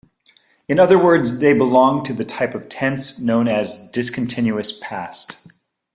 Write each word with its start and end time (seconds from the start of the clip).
In 0.67 0.79
other 0.79 0.97
words, 0.97 1.37
they 1.41 1.53
belong 1.53 2.03
to 2.05 2.13
the 2.15 2.25
type 2.25 2.55
of 2.55 2.67
tense 2.69 3.19
known 3.19 3.47
as 3.47 3.87
discontinuous 3.91 4.75
past. 4.81 5.45